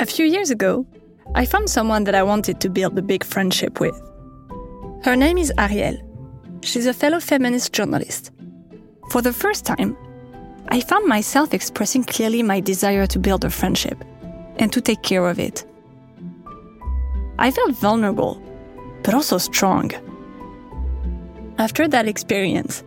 A 0.00 0.06
few 0.06 0.24
years 0.24 0.52
ago, 0.52 0.86
I 1.34 1.44
found 1.44 1.68
someone 1.68 2.04
that 2.04 2.14
I 2.14 2.22
wanted 2.22 2.60
to 2.60 2.68
build 2.68 2.96
a 2.96 3.02
big 3.02 3.24
friendship 3.24 3.80
with. 3.80 4.00
Her 5.02 5.16
name 5.16 5.38
is 5.38 5.52
Ariel. 5.58 5.98
She's 6.62 6.86
a 6.86 6.94
fellow 6.94 7.18
feminist 7.18 7.72
journalist. 7.72 8.30
For 9.10 9.22
the 9.22 9.32
first 9.32 9.66
time, 9.66 9.96
I 10.68 10.82
found 10.82 11.08
myself 11.08 11.52
expressing 11.52 12.04
clearly 12.04 12.44
my 12.44 12.60
desire 12.60 13.08
to 13.08 13.18
build 13.18 13.44
a 13.44 13.50
friendship 13.50 14.04
and 14.60 14.72
to 14.72 14.80
take 14.80 15.02
care 15.02 15.26
of 15.26 15.40
it. 15.40 15.64
I 17.40 17.50
felt 17.50 17.72
vulnerable, 17.72 18.40
but 19.02 19.14
also 19.14 19.36
strong. 19.38 19.90
After 21.58 21.88
that 21.88 22.06
experience, 22.06 22.84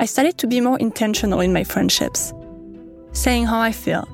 I 0.00 0.06
started 0.06 0.36
to 0.38 0.48
be 0.48 0.60
more 0.60 0.80
intentional 0.80 1.38
in 1.38 1.52
my 1.52 1.62
friendships, 1.62 2.32
saying 3.12 3.46
how 3.46 3.60
I 3.60 3.70
feel 3.70 4.08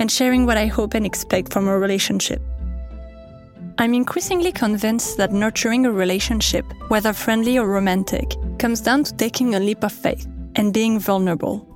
and 0.00 0.10
sharing 0.10 0.46
what 0.46 0.56
I 0.56 0.66
hope 0.66 0.94
and 0.94 1.06
expect 1.06 1.52
from 1.52 1.68
a 1.68 1.78
relationship. 1.78 2.42
I'm 3.78 3.94
increasingly 3.94 4.50
convinced 4.50 5.18
that 5.18 5.30
nurturing 5.30 5.86
a 5.86 5.92
relationship, 5.92 6.64
whether 6.88 7.12
friendly 7.12 7.58
or 7.58 7.66
romantic, 7.66 8.34
comes 8.58 8.80
down 8.80 9.04
to 9.04 9.14
taking 9.14 9.54
a 9.54 9.60
leap 9.60 9.84
of 9.84 9.92
faith 9.92 10.26
and 10.56 10.74
being 10.74 10.98
vulnerable. 10.98 11.66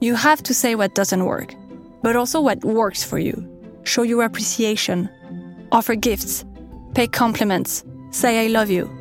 You 0.00 0.14
have 0.14 0.42
to 0.44 0.54
say 0.54 0.74
what 0.74 0.94
doesn't 0.94 1.24
work, 1.24 1.54
but 2.02 2.14
also 2.14 2.40
what 2.40 2.62
works 2.62 3.02
for 3.02 3.18
you. 3.18 3.34
Show 3.84 4.02
your 4.02 4.24
appreciation, 4.24 5.08
offer 5.72 5.94
gifts, 5.94 6.44
pay 6.94 7.06
compliments, 7.06 7.84
say 8.10 8.44
I 8.44 8.48
love 8.48 8.70
you. 8.70 8.93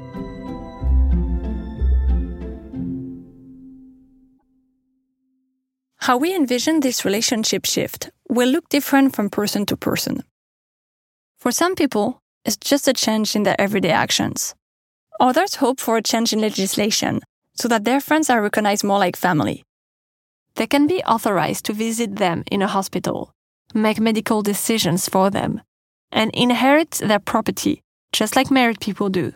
How 6.03 6.17
we 6.17 6.35
envision 6.35 6.81
this 6.81 7.05
relationship 7.05 7.65
shift 7.65 8.09
will 8.27 8.49
look 8.49 8.67
different 8.67 9.15
from 9.15 9.29
person 9.29 9.65
to 9.67 9.77
person. 9.77 10.23
For 11.39 11.49
some 11.49 11.75
people, 11.75 12.19
it's 12.43 12.57
just 12.57 12.89
a 12.89 12.93
change 12.93 13.37
in 13.37 13.43
their 13.43 13.55
everyday 13.57 13.91
actions. 13.91 14.53
Others 15.21 15.55
hope 15.55 15.79
for 15.79 15.95
a 15.95 16.01
change 16.01 16.33
in 16.33 16.41
legislation 16.41 17.21
so 17.55 17.69
that 17.69 17.85
their 17.85 18.01
friends 18.01 18.29
are 18.29 18.41
recognized 18.41 18.83
more 18.83 18.99
like 18.99 19.15
family. 19.15 19.63
They 20.55 20.67
can 20.67 20.87
be 20.87 21.01
authorized 21.03 21.63
to 21.67 21.73
visit 21.73 22.17
them 22.17 22.43
in 22.51 22.61
a 22.61 22.67
hospital, 22.67 23.31
make 23.73 24.01
medical 24.01 24.41
decisions 24.41 25.07
for 25.07 25.29
them, 25.29 25.61
and 26.11 26.31
inherit 26.33 26.91
their 26.91 27.19
property, 27.19 27.81
just 28.11 28.35
like 28.35 28.51
married 28.51 28.81
people 28.81 29.07
do. 29.07 29.31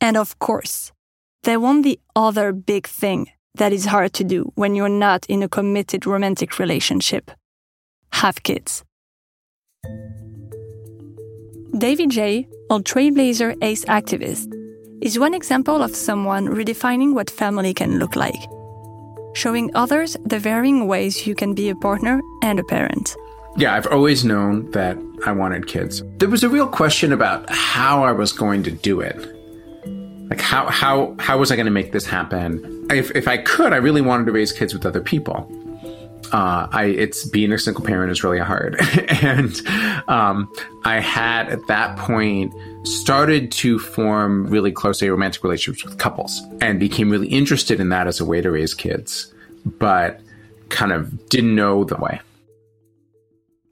And 0.00 0.16
of 0.16 0.38
course, 0.38 0.92
they 1.42 1.56
want 1.56 1.82
the 1.82 1.98
other 2.14 2.52
big 2.52 2.86
thing 2.86 3.32
that 3.54 3.72
is 3.72 3.86
hard 3.86 4.12
to 4.14 4.24
do 4.24 4.52
when 4.54 4.74
you're 4.74 4.88
not 4.88 5.26
in 5.26 5.42
a 5.42 5.48
committed 5.48 6.06
romantic 6.06 6.58
relationship 6.58 7.30
have 8.12 8.42
kids. 8.42 8.84
David 11.76 12.10
J., 12.10 12.48
a 12.70 12.78
trailblazer 12.80 13.56
ace 13.62 13.84
activist, 13.86 14.52
is 15.00 15.18
one 15.18 15.34
example 15.34 15.82
of 15.82 15.96
someone 15.96 16.48
redefining 16.48 17.14
what 17.14 17.30
family 17.30 17.72
can 17.72 17.98
look 17.98 18.16
like, 18.16 18.42
showing 19.34 19.74
others 19.74 20.16
the 20.26 20.38
varying 20.38 20.86
ways 20.86 21.26
you 21.26 21.34
can 21.34 21.54
be 21.54 21.70
a 21.70 21.76
partner 21.76 22.20
and 22.42 22.58
a 22.58 22.64
parent. 22.64 23.16
Yeah, 23.56 23.74
I've 23.74 23.86
always 23.86 24.24
known 24.24 24.70
that 24.72 24.98
I 25.26 25.32
wanted 25.32 25.66
kids. 25.66 26.02
There 26.18 26.28
was 26.28 26.44
a 26.44 26.48
real 26.48 26.68
question 26.68 27.12
about 27.12 27.48
how 27.50 28.04
I 28.04 28.12
was 28.12 28.32
going 28.32 28.62
to 28.64 28.70
do 28.70 29.00
it. 29.00 29.16
Like 30.30 30.40
how 30.40 30.68
how 30.70 31.16
how 31.18 31.38
was 31.38 31.50
I 31.50 31.56
going 31.56 31.66
to 31.66 31.72
make 31.72 31.92
this 31.92 32.06
happen? 32.06 32.86
If 32.90 33.10
if 33.16 33.28
I 33.28 33.38
could, 33.38 33.72
I 33.72 33.76
really 33.76 34.00
wanted 34.00 34.26
to 34.26 34.32
raise 34.32 34.52
kids 34.52 34.72
with 34.72 34.86
other 34.86 35.00
people 35.00 35.50
uh, 36.32 36.68
I 36.70 36.84
it's 36.84 37.28
being 37.28 37.52
a 37.52 37.58
single 37.58 37.84
parent 37.84 38.12
is 38.12 38.22
really 38.22 38.38
hard, 38.38 38.76
and 39.22 39.60
um, 40.08 40.52
I 40.84 41.00
had 41.00 41.48
at 41.48 41.66
that 41.66 41.98
point 41.98 42.54
started 42.86 43.50
to 43.52 43.78
form 43.78 44.46
really 44.46 44.72
close 44.72 45.02
romantic 45.02 45.42
relationships 45.42 45.84
with 45.84 45.98
couples, 45.98 46.40
and 46.60 46.78
became 46.78 47.10
really 47.10 47.28
interested 47.28 47.80
in 47.80 47.88
that 47.88 48.06
as 48.06 48.20
a 48.20 48.24
way 48.24 48.40
to 48.40 48.50
raise 48.50 48.74
kids, 48.74 49.32
but 49.64 50.20
kind 50.68 50.92
of 50.92 51.28
didn't 51.28 51.54
know 51.54 51.84
the 51.84 51.96
way. 51.96 52.20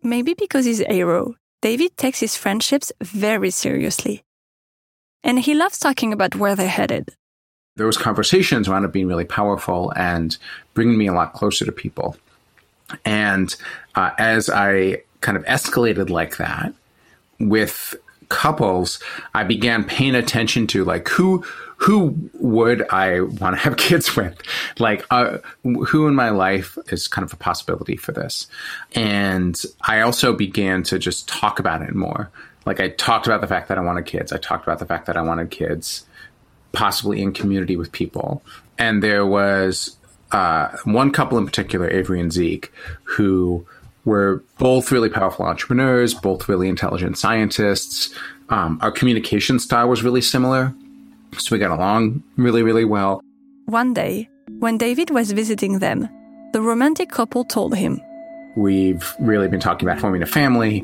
Maybe 0.02 0.34
because 0.34 0.64
he's 0.64 0.80
aro, 0.80 1.34
David 1.62 1.96
takes 1.96 2.18
his 2.18 2.36
friendships 2.36 2.92
very 3.00 3.50
seriously, 3.50 4.24
and 5.22 5.38
he 5.38 5.54
loves 5.54 5.78
talking 5.78 6.12
about 6.12 6.36
where 6.36 6.54
they're 6.56 6.68
headed. 6.68 7.10
Those 7.76 7.96
conversations 7.96 8.68
wound 8.68 8.84
up 8.84 8.92
being 8.92 9.06
really 9.06 9.24
powerful 9.24 9.92
and 9.96 10.36
bringing 10.74 10.98
me 10.98 11.06
a 11.06 11.12
lot 11.12 11.32
closer 11.32 11.64
to 11.64 11.72
people. 11.72 12.16
And 13.04 13.54
uh, 13.94 14.10
as 14.18 14.50
I 14.50 15.02
kind 15.20 15.36
of 15.36 15.44
escalated 15.44 16.10
like 16.10 16.38
that 16.38 16.72
with 17.38 17.94
couples, 18.28 19.00
I 19.34 19.44
began 19.44 19.84
paying 19.84 20.14
attention 20.14 20.66
to 20.68 20.84
like 20.84 21.08
who 21.08 21.44
who 21.78 22.16
would 22.34 22.86
I 22.90 23.20
want 23.20 23.54
to 23.54 23.62
have 23.62 23.76
kids 23.76 24.16
with? 24.16 24.36
Like, 24.78 25.06
uh, 25.10 25.38
who 25.62 26.08
in 26.08 26.14
my 26.14 26.30
life 26.30 26.76
is 26.88 27.08
kind 27.08 27.24
of 27.24 27.32
a 27.32 27.36
possibility 27.36 27.96
for 27.96 28.12
this? 28.12 28.48
And 28.94 29.56
I 29.82 30.00
also 30.00 30.32
began 30.34 30.82
to 30.84 30.98
just 30.98 31.28
talk 31.28 31.58
about 31.58 31.82
it 31.82 31.94
more. 31.94 32.30
Like, 32.66 32.80
I 32.80 32.90
talked 32.90 33.26
about 33.26 33.40
the 33.40 33.46
fact 33.46 33.68
that 33.68 33.78
I 33.78 33.80
wanted 33.80 34.06
kids. 34.06 34.32
I 34.32 34.36
talked 34.36 34.66
about 34.66 34.78
the 34.78 34.86
fact 34.86 35.06
that 35.06 35.16
I 35.16 35.22
wanted 35.22 35.50
kids, 35.50 36.06
possibly 36.72 37.22
in 37.22 37.32
community 37.32 37.76
with 37.76 37.92
people. 37.92 38.42
And 38.78 39.02
there 39.02 39.26
was 39.26 39.96
uh, 40.32 40.76
one 40.84 41.10
couple 41.10 41.38
in 41.38 41.46
particular, 41.46 41.88
Avery 41.90 42.20
and 42.20 42.32
Zeke, 42.32 42.72
who 43.04 43.66
were 44.04 44.42
both 44.58 44.90
really 44.90 45.08
powerful 45.08 45.44
entrepreneurs, 45.44 46.14
both 46.14 46.48
really 46.48 46.68
intelligent 46.68 47.18
scientists. 47.18 48.14
Um, 48.48 48.78
our 48.82 48.90
communication 48.90 49.58
style 49.58 49.88
was 49.88 50.02
really 50.02 50.22
similar, 50.22 50.74
so 51.36 51.54
we 51.54 51.58
got 51.58 51.70
along 51.70 52.22
really, 52.36 52.62
really 52.62 52.84
well. 52.84 53.20
One 53.66 53.92
day, 53.92 54.28
when 54.58 54.78
David 54.78 55.10
was 55.10 55.32
visiting 55.32 55.78
them, 55.78 56.08
the 56.52 56.62
romantic 56.62 57.10
couple 57.10 57.44
told 57.44 57.74
him, 57.74 58.00
We've 58.56 59.14
really 59.20 59.46
been 59.46 59.60
talking 59.60 59.86
about 59.86 60.00
forming 60.00 60.22
a 60.22 60.26
family. 60.26 60.82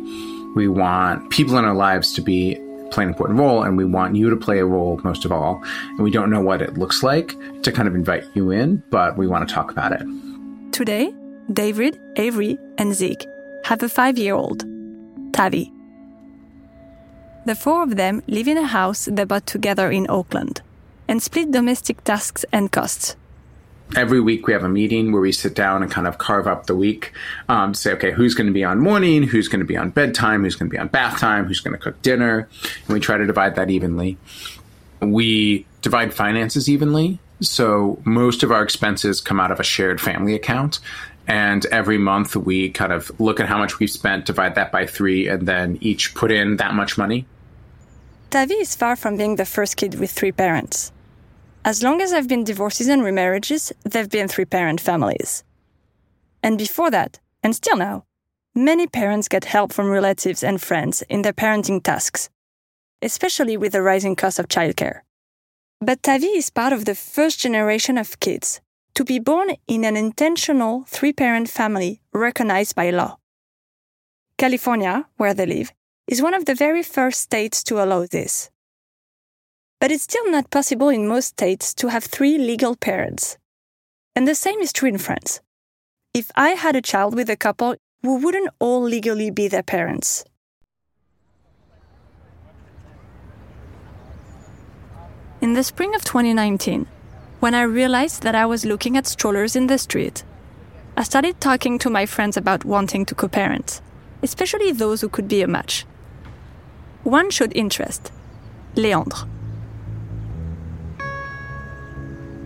We 0.54 0.68
want 0.68 1.30
people 1.30 1.58
in 1.58 1.64
our 1.64 1.74
lives 1.74 2.12
to 2.14 2.22
be 2.22 2.60
play 2.90 3.02
an 3.02 3.10
important 3.10 3.38
role 3.38 3.64
and 3.64 3.76
we 3.76 3.84
want 3.84 4.14
you 4.14 4.30
to 4.30 4.36
play 4.36 4.58
a 4.60 4.64
role 4.64 5.00
most 5.02 5.24
of 5.24 5.32
all. 5.32 5.60
And 5.90 6.00
we 6.00 6.10
don't 6.10 6.30
know 6.30 6.40
what 6.40 6.62
it 6.62 6.78
looks 6.78 7.02
like 7.02 7.34
to 7.62 7.72
kind 7.72 7.88
of 7.88 7.94
invite 7.94 8.24
you 8.34 8.50
in, 8.50 8.82
but 8.90 9.16
we 9.18 9.26
want 9.26 9.48
to 9.48 9.52
talk 9.52 9.70
about 9.70 9.92
it. 9.92 10.06
Today, 10.72 11.12
David, 11.52 12.00
Avery, 12.16 12.56
and 12.78 12.94
Zeke 12.94 13.26
have 13.64 13.82
a 13.82 13.88
five 13.88 14.16
year 14.16 14.34
old, 14.34 14.64
Tavi. 15.32 15.72
The 17.46 17.54
four 17.54 17.82
of 17.82 17.96
them 17.96 18.22
live 18.26 18.48
in 18.48 18.56
a 18.56 18.66
house 18.66 19.06
they 19.10 19.24
bought 19.24 19.46
together 19.46 19.90
in 19.90 20.06
Oakland 20.08 20.62
and 21.08 21.22
split 21.22 21.50
domestic 21.50 22.02
tasks 22.04 22.44
and 22.52 22.72
costs 22.72 23.16
every 23.96 24.20
week 24.20 24.46
we 24.46 24.52
have 24.52 24.64
a 24.64 24.68
meeting 24.68 25.12
where 25.12 25.20
we 25.20 25.32
sit 25.32 25.54
down 25.54 25.82
and 25.82 25.90
kind 25.90 26.06
of 26.06 26.18
carve 26.18 26.46
up 26.46 26.66
the 26.66 26.74
week 26.74 27.12
um, 27.48 27.74
say, 27.74 27.92
okay, 27.92 28.10
who's 28.12 28.34
going 28.34 28.46
to 28.46 28.52
be 28.52 28.64
on 28.64 28.80
morning, 28.80 29.22
who's 29.22 29.48
going 29.48 29.60
to 29.60 29.66
be 29.66 29.76
on 29.76 29.90
bedtime, 29.90 30.42
who's 30.42 30.56
going 30.56 30.68
to 30.68 30.74
be 30.74 30.78
on 30.78 30.88
bath 30.88 31.18
time, 31.18 31.44
who's 31.44 31.60
going 31.60 31.76
to 31.76 31.78
cook 31.78 32.00
dinner, 32.02 32.48
and 32.86 32.88
we 32.88 33.00
try 33.00 33.16
to 33.16 33.26
divide 33.26 33.56
that 33.56 33.70
evenly. 33.70 34.16
We 35.00 35.66
divide 35.82 36.14
finances 36.14 36.68
evenly, 36.68 37.18
so 37.40 38.00
most 38.04 38.42
of 38.42 38.50
our 38.50 38.62
expenses 38.62 39.20
come 39.20 39.38
out 39.38 39.50
of 39.50 39.60
a 39.60 39.64
shared 39.64 40.00
family 40.00 40.34
account. 40.34 40.80
And 41.26 41.64
every 41.66 41.96
month 41.96 42.36
we 42.36 42.70
kind 42.70 42.92
of 42.92 43.10
look 43.18 43.40
at 43.40 43.48
how 43.48 43.56
much 43.56 43.78
we've 43.78 43.90
spent, 43.90 44.26
divide 44.26 44.56
that 44.56 44.70
by 44.70 44.86
three, 44.86 45.26
and 45.28 45.48
then 45.48 45.78
each 45.80 46.14
put 46.14 46.30
in 46.30 46.56
that 46.56 46.74
much 46.74 46.98
money. 46.98 47.26
Tavi 48.30 48.54
is 48.54 48.74
far 48.74 48.96
from 48.96 49.16
being 49.16 49.36
the 49.36 49.46
first 49.46 49.76
kid 49.76 49.98
with 49.98 50.10
three 50.10 50.32
parents. 50.32 50.92
As 51.66 51.82
long 51.82 52.02
as 52.02 52.12
I've 52.12 52.28
been 52.28 52.44
divorces 52.44 52.88
and 52.88 53.00
remarriages, 53.00 53.72
they've 53.84 54.10
been 54.10 54.28
three 54.28 54.44
parent 54.44 54.82
families. 54.82 55.44
And 56.42 56.58
before 56.58 56.90
that, 56.90 57.20
and 57.42 57.56
still 57.56 57.78
now, 57.78 58.04
many 58.54 58.86
parents 58.86 59.28
get 59.28 59.46
help 59.46 59.72
from 59.72 59.88
relatives 59.88 60.42
and 60.42 60.60
friends 60.60 61.00
in 61.08 61.22
their 61.22 61.32
parenting 61.32 61.82
tasks, 61.82 62.28
especially 63.00 63.56
with 63.56 63.72
the 63.72 63.80
rising 63.80 64.14
cost 64.14 64.38
of 64.38 64.48
childcare. 64.48 65.00
But 65.80 66.02
Tavi 66.02 66.26
is 66.36 66.50
part 66.50 66.74
of 66.74 66.84
the 66.84 66.94
first 66.94 67.40
generation 67.40 67.96
of 67.96 68.20
kids 68.20 68.60
to 68.94 69.02
be 69.02 69.18
born 69.18 69.56
in 69.66 69.84
an 69.84 69.96
intentional 69.96 70.84
three 70.86 71.14
parent 71.14 71.48
family 71.48 72.02
recognized 72.12 72.76
by 72.76 72.90
law. 72.90 73.16
California, 74.36 75.06
where 75.16 75.32
they 75.32 75.46
live, 75.46 75.72
is 76.06 76.20
one 76.20 76.34
of 76.34 76.44
the 76.44 76.54
very 76.54 76.82
first 76.82 77.22
states 77.22 77.62
to 77.64 77.82
allow 77.82 78.04
this. 78.04 78.50
But 79.80 79.90
it's 79.90 80.04
still 80.04 80.30
not 80.30 80.50
possible 80.50 80.88
in 80.88 81.08
most 81.08 81.28
states 81.28 81.74
to 81.74 81.88
have 81.88 82.04
three 82.04 82.38
legal 82.38 82.76
parents. 82.76 83.36
And 84.16 84.26
the 84.26 84.34
same 84.34 84.60
is 84.60 84.72
true 84.72 84.88
in 84.88 84.98
France. 84.98 85.40
If 86.14 86.30
I 86.36 86.50
had 86.50 86.76
a 86.76 86.82
child 86.82 87.14
with 87.14 87.28
a 87.28 87.36
couple, 87.36 87.74
we 88.02 88.16
wouldn't 88.16 88.50
all 88.60 88.82
legally 88.82 89.30
be 89.30 89.48
their 89.48 89.62
parents. 89.62 90.24
In 95.40 95.54
the 95.54 95.64
spring 95.64 95.94
of 95.94 96.04
2019, 96.04 96.86
when 97.40 97.54
I 97.54 97.62
realized 97.62 98.22
that 98.22 98.34
I 98.34 98.46
was 98.46 98.64
looking 98.64 98.96
at 98.96 99.06
strollers 99.06 99.56
in 99.56 99.66
the 99.66 99.76
street, 99.76 100.24
I 100.96 101.02
started 101.02 101.40
talking 101.40 101.78
to 101.80 101.90
my 101.90 102.06
friends 102.06 102.36
about 102.36 102.64
wanting 102.64 103.04
to 103.06 103.14
co 103.14 103.28
parent, 103.28 103.80
especially 104.22 104.72
those 104.72 105.00
who 105.00 105.08
could 105.08 105.28
be 105.28 105.42
a 105.42 105.48
match. 105.48 105.84
One 107.02 107.30
showed 107.30 107.52
interest 107.54 108.12
Leandre. 108.76 109.33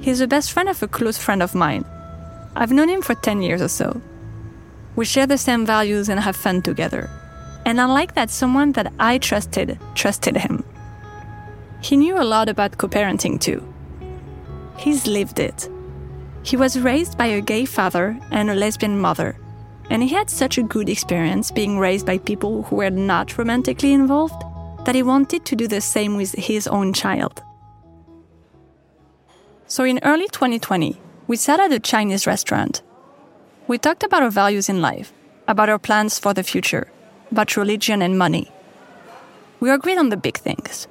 He's 0.01 0.21
the 0.21 0.27
best 0.27 0.53
friend 0.53 0.69
of 0.69 0.83
a 0.83 0.89
close 0.89 1.19
friend 1.19 1.43
of 1.43 1.55
mine. 1.55 1.85
I've 2.55 2.73
known 2.73 2.89
him 2.89 3.03
for 3.03 3.15
10 3.15 3.43
years 3.43 3.61
or 3.61 3.69
so. 3.69 4.01
We 4.97 5.05
share 5.05 5.27
the 5.27 5.39
same 5.39 5.67
values 5.67 6.09
and 6.09 6.19
have 6.19 6.37
fun 6.37 6.63
together. 6.63 7.11
And 7.65 7.81
I 7.81 7.85
like 7.85 8.15
that 8.15 8.31
someone 8.31 8.73
that 8.73 8.93
I 8.99 9.19
trusted 9.19 9.79
trusted 9.95 10.37
him. 10.37 10.65
He 11.81 11.97
knew 11.97 12.19
a 12.19 12.25
lot 12.25 12.49
about 12.49 12.79
co 12.79 12.89
parenting 12.89 13.41
too. 13.41 13.63
He's 14.77 15.07
lived 15.07 15.39
it. 15.39 15.69
He 16.43 16.57
was 16.57 16.81
raised 16.81 17.19
by 17.19 17.27
a 17.27 17.41
gay 17.41 17.65
father 17.65 18.19
and 18.31 18.51
a 18.51 18.55
lesbian 18.55 18.99
mother, 18.99 19.37
and 19.91 20.03
he 20.03 20.09
had 20.09 20.31
such 20.31 20.59
a 20.59 20.63
good 20.63 20.89
experience 20.89 21.51
being 21.51 21.79
raised 21.79 22.07
by 22.07 22.19
people 22.19 22.63
who 22.63 22.77
were 22.77 22.91
not 22.91 23.37
romantically 23.37 23.93
involved 23.93 24.43
that 24.85 24.95
he 24.95 25.03
wanted 25.03 25.45
to 25.45 25.57
do 25.57 25.69
the 25.69 25.81
same 25.81 26.17
with 26.17 26.33
his 26.33 26.67
own 26.67 26.93
child. 26.93 27.43
So 29.71 29.85
in 29.85 30.01
early 30.03 30.29
2020, 30.29 30.99
we 31.27 31.37
sat 31.37 31.61
at 31.61 31.71
a 31.71 31.79
Chinese 31.79 32.27
restaurant. 32.27 32.81
We 33.67 33.77
talked 33.77 34.03
about 34.03 34.23
our 34.23 34.31
values 34.31 34.71
in 34.71 34.81
life, 34.81 35.13
about 35.47 35.69
our 35.69 35.79
plans 35.79 36.19
for 36.19 36.33
the 36.33 36.43
future, 36.43 36.91
about 37.31 37.55
religion 37.55 38.01
and 38.01 38.19
money. 38.19 38.51
We 39.61 39.71
agreed 39.71 39.99
on 39.99 40.09
the 40.09 40.17
big 40.17 40.39
things. 40.39 40.89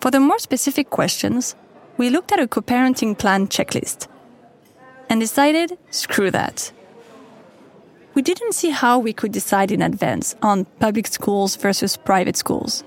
For 0.00 0.12
the 0.12 0.20
more 0.20 0.38
specific 0.38 0.88
questions, 0.88 1.56
we 1.96 2.10
looked 2.10 2.30
at 2.30 2.38
a 2.38 2.46
co 2.46 2.60
parenting 2.60 3.18
plan 3.18 3.48
checklist 3.48 4.06
and 5.10 5.20
decided 5.20 5.76
screw 5.90 6.30
that. 6.30 6.70
We 8.14 8.22
didn't 8.22 8.54
see 8.54 8.70
how 8.70 9.00
we 9.00 9.12
could 9.12 9.32
decide 9.32 9.72
in 9.72 9.82
advance 9.82 10.36
on 10.42 10.66
public 10.78 11.08
schools 11.08 11.56
versus 11.56 11.96
private 11.96 12.36
schools, 12.36 12.84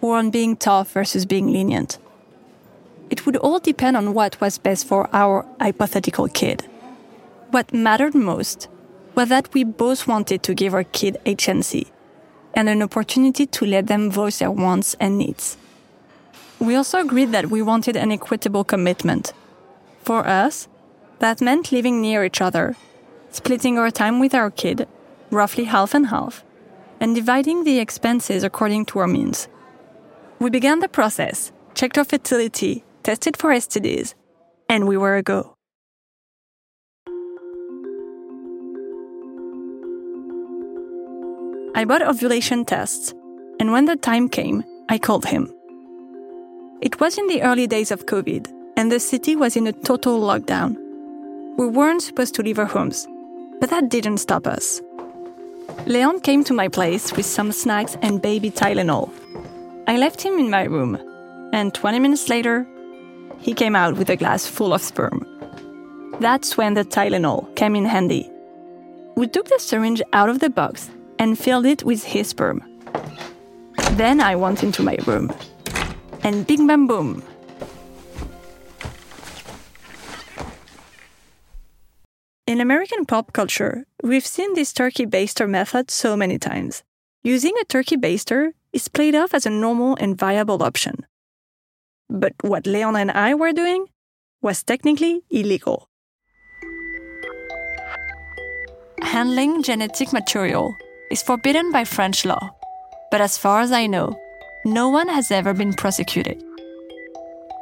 or 0.00 0.16
on 0.16 0.30
being 0.30 0.56
tough 0.56 0.90
versus 0.90 1.24
being 1.24 1.52
lenient 1.52 1.98
it 3.10 3.24
would 3.24 3.36
all 3.36 3.58
depend 3.58 3.96
on 3.96 4.14
what 4.14 4.40
was 4.40 4.58
best 4.58 4.86
for 4.86 5.08
our 5.12 5.46
hypothetical 5.60 6.28
kid. 6.28 6.66
What 7.50 7.72
mattered 7.72 8.14
most 8.14 8.68
was 9.14 9.28
that 9.28 9.52
we 9.54 9.64
both 9.64 10.06
wanted 10.06 10.42
to 10.42 10.54
give 10.54 10.74
our 10.74 10.84
kid 10.84 11.16
agency 11.24 11.88
and 12.54 12.68
an 12.68 12.82
opportunity 12.82 13.46
to 13.46 13.66
let 13.66 13.86
them 13.86 14.10
voice 14.10 14.38
their 14.38 14.50
wants 14.50 14.94
and 14.98 15.18
needs. 15.18 15.56
We 16.58 16.74
also 16.74 17.00
agreed 17.00 17.32
that 17.32 17.50
we 17.50 17.62
wanted 17.62 17.96
an 17.96 18.10
equitable 18.10 18.64
commitment. 18.64 19.32
For 20.02 20.26
us, 20.26 20.68
that 21.18 21.40
meant 21.40 21.70
living 21.70 22.00
near 22.00 22.24
each 22.24 22.40
other, 22.40 22.76
splitting 23.30 23.78
our 23.78 23.90
time 23.90 24.20
with 24.20 24.34
our 24.34 24.50
kid, 24.50 24.88
roughly 25.30 25.64
half 25.64 25.94
and 25.94 26.06
half, 26.06 26.44
and 26.98 27.14
dividing 27.14 27.64
the 27.64 27.78
expenses 27.78 28.42
according 28.42 28.86
to 28.86 28.98
our 29.00 29.06
means. 29.06 29.48
We 30.38 30.50
began 30.50 30.80
the 30.80 30.88
process, 30.88 31.52
checked 31.74 31.98
our 31.98 32.04
fertility, 32.04 32.84
tested 33.06 33.36
for 33.36 33.50
STDs, 33.50 34.14
and 34.68 34.88
we 34.88 34.96
were 34.96 35.14
a 35.14 35.22
go. 35.22 35.54
I 41.76 41.84
bought 41.84 42.02
ovulation 42.02 42.64
tests, 42.64 43.14
and 43.60 43.70
when 43.70 43.84
the 43.84 43.94
time 43.94 44.28
came, 44.28 44.64
I 44.88 44.98
called 44.98 45.24
him. 45.24 45.54
It 46.80 46.98
was 46.98 47.16
in 47.16 47.28
the 47.28 47.42
early 47.42 47.68
days 47.68 47.92
of 47.92 48.06
COVID, 48.06 48.52
and 48.76 48.90
the 48.90 48.98
city 48.98 49.36
was 49.36 49.54
in 49.54 49.68
a 49.68 49.72
total 49.72 50.20
lockdown. 50.20 50.76
We 51.58 51.68
weren't 51.68 52.02
supposed 52.02 52.34
to 52.34 52.42
leave 52.42 52.58
our 52.58 52.66
homes, 52.66 53.06
but 53.60 53.70
that 53.70 53.88
didn't 53.88 54.18
stop 54.18 54.48
us. 54.48 54.82
Leon 55.86 56.18
came 56.22 56.42
to 56.42 56.52
my 56.52 56.66
place 56.66 57.12
with 57.12 57.24
some 57.24 57.52
snacks 57.52 57.96
and 58.02 58.20
baby 58.20 58.50
Tylenol. 58.50 59.12
I 59.86 59.96
left 59.96 60.22
him 60.22 60.40
in 60.40 60.50
my 60.50 60.64
room, 60.64 60.98
and 61.52 61.72
20 61.72 62.00
minutes 62.00 62.28
later, 62.28 62.66
he 63.38 63.54
came 63.54 63.76
out 63.76 63.96
with 63.96 64.10
a 64.10 64.16
glass 64.16 64.46
full 64.46 64.72
of 64.72 64.82
sperm. 64.82 65.26
That's 66.20 66.56
when 66.56 66.74
the 66.74 66.84
Tylenol 66.84 67.54
came 67.56 67.76
in 67.76 67.84
handy. 67.84 68.30
We 69.16 69.26
took 69.26 69.48
the 69.48 69.58
syringe 69.58 70.02
out 70.12 70.28
of 70.28 70.40
the 70.40 70.50
box 70.50 70.90
and 71.18 71.38
filled 71.38 71.66
it 71.66 71.84
with 71.84 72.04
his 72.04 72.28
sperm. 72.28 72.62
Then 73.92 74.20
I 74.20 74.36
went 74.36 74.62
into 74.62 74.82
my 74.82 74.96
room. 75.06 75.32
And 76.22 76.46
bing 76.46 76.66
bam 76.66 76.86
boom. 76.86 77.22
In 82.46 82.60
American 82.60 83.04
pop 83.06 83.32
culture, 83.32 83.86
we've 84.02 84.26
seen 84.26 84.54
this 84.54 84.72
turkey 84.72 85.06
baster 85.06 85.48
method 85.48 85.90
so 85.90 86.16
many 86.16 86.38
times. 86.38 86.82
Using 87.24 87.54
a 87.60 87.64
turkey 87.64 87.96
baster 87.96 88.52
is 88.72 88.88
played 88.88 89.14
off 89.14 89.34
as 89.34 89.46
a 89.46 89.50
normal 89.50 89.96
and 89.96 90.16
viable 90.16 90.62
option. 90.62 91.06
But 92.08 92.34
what 92.42 92.66
Leon 92.66 92.96
and 92.96 93.10
I 93.10 93.34
were 93.34 93.52
doing 93.52 93.86
was 94.42 94.62
technically 94.62 95.22
illegal. 95.30 95.88
Handling 99.02 99.62
genetic 99.62 100.12
material 100.12 100.76
is 101.10 101.22
forbidden 101.22 101.72
by 101.72 101.84
French 101.84 102.24
law, 102.24 102.50
but 103.10 103.20
as 103.20 103.38
far 103.38 103.60
as 103.60 103.72
I 103.72 103.86
know, 103.86 104.18
no 104.64 104.88
one 104.88 105.08
has 105.08 105.30
ever 105.30 105.52
been 105.52 105.72
prosecuted. 105.72 106.42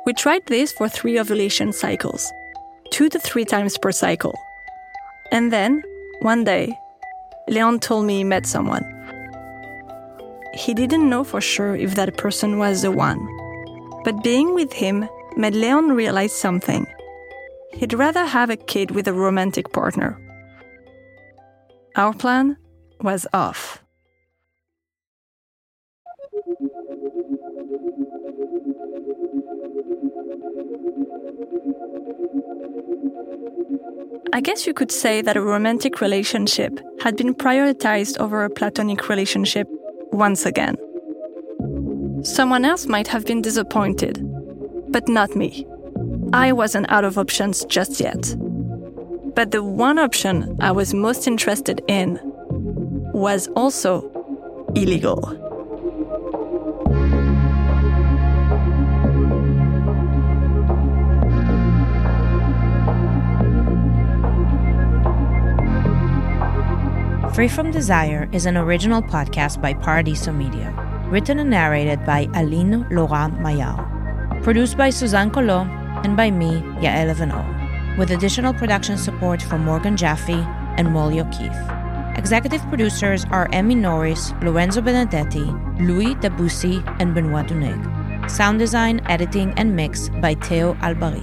We 0.05 0.13
tried 0.13 0.47
this 0.47 0.73
for 0.73 0.89
three 0.89 1.19
ovulation 1.19 1.73
cycles, 1.73 2.31
two 2.91 3.09
to 3.09 3.19
three 3.19 3.45
times 3.45 3.79
per 3.79 3.93
cycle. 3.93 4.35
And 5.33 5.53
then, 5.53 5.83
one 6.21 6.45
day, 6.45 6.77
Leon 7.49 7.81
told 7.81 8.05
me 8.05 8.19
he 8.19 8.25
met 8.25 8.47
someone. 8.47 8.85
He 10.55 10.75
didn't 10.75 11.09
know 11.09 11.25
for 11.25 11.41
sure 11.41 11.75
if 11.75 11.95
that 11.95 12.17
person 12.17 12.59
was 12.59 12.83
the 12.83 12.91
one 12.91 13.27
but 14.05 14.23
being 14.23 14.55
with 14.55 14.73
him 14.73 15.09
made 15.37 15.55
Leon 15.55 15.93
realize 15.93 16.33
something. 16.33 16.87
He'd 17.73 17.95
rather 17.95 18.25
have 18.25 18.51
a 18.51 18.57
kid 18.57 18.91
with 18.91 19.09
a 19.09 19.13
romantic 19.13 19.73
partner. 19.73 20.21
Our 21.97 22.13
plan 22.13 22.57
was 23.01 23.27
off. 23.33 23.81
I 34.33 34.41
guess 34.41 34.67
you 34.67 34.75
could 34.75 34.91
say 34.91 35.23
that 35.23 35.37
a 35.37 35.41
romantic 35.41 36.01
relationship 36.01 36.81
had 37.01 37.17
been 37.17 37.35
prioritized 37.35 38.19
over 38.19 38.45
a 38.45 38.51
platonic 38.51 39.09
relationship 39.09 39.69
once 40.13 40.45
again. 40.45 40.77
Someone 42.25 42.65
else 42.65 42.87
might 42.87 43.07
have 43.09 43.27
been 43.27 43.43
disappointed, 43.43 44.19
but 44.89 45.07
not 45.09 45.37
me. 45.37 45.67
I 46.33 46.53
wasn't 46.53 46.91
out 46.91 47.05
of 47.05 47.19
options 47.19 47.67
just 47.67 48.01
yet. 48.01 48.35
But 49.35 49.51
the 49.51 49.63
one 49.63 49.99
option 49.99 50.57
I 50.59 50.73
was 50.73 50.95
most 50.95 51.27
interested 51.27 51.83
in 51.87 52.19
was 53.13 53.49
also 53.49 54.11
illegal. 54.75 55.21
Free 67.35 67.49
from 67.49 67.71
Desire 67.71 68.31
is 68.33 68.47
an 68.47 68.57
original 68.57 69.03
podcast 69.03 69.61
by 69.61 69.75
Paradiso 69.75 70.33
Media 70.33 70.84
written 71.15 71.39
and 71.39 71.51
narrated 71.51 72.05
by 72.05 72.29
Aline 72.35 72.85
Laurent 72.91 73.39
Mayard, 73.39 73.79
produced 74.43 74.77
by 74.77 74.91
Suzanne 74.91 75.31
Collot 75.31 75.65
and 76.05 76.17
by 76.17 76.29
me, 76.29 76.51
Yael 76.83 77.15
Evano, 77.15 77.41
with 77.97 78.11
additional 78.11 78.53
production 78.53 78.99
support 78.99 79.41
from 79.41 79.65
Morgan 79.65 79.97
Jaffe 79.97 80.45
and 80.77 80.93
Molly 80.93 81.21
O'Keefe. 81.21 81.63
Executive 82.17 82.61
producers 82.69 83.25
are 83.31 83.49
Emmy 83.53 83.77
Norris, 83.77 84.33
Lorenzo 84.43 84.81
Benedetti, 84.81 85.47
Louis 85.79 86.17
Debussy, 86.17 86.83
and 86.99 87.15
Benoit 87.15 87.47
Duneg. 87.47 88.29
Sound 88.29 88.59
design, 88.59 89.01
editing, 89.07 89.53
and 89.57 89.77
mix 89.77 90.09
by 90.21 90.35
Theo 90.35 90.75
Albari. 90.83 91.23